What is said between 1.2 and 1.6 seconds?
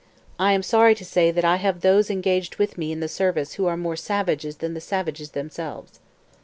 that I